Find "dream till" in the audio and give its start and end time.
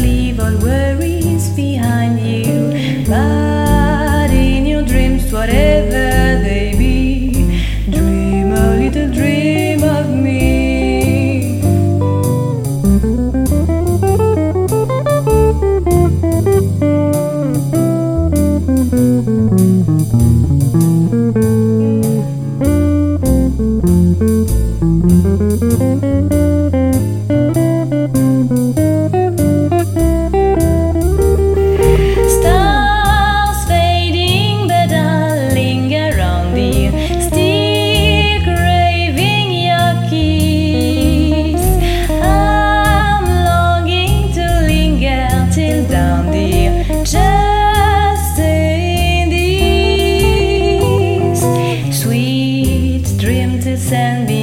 53.90-54.39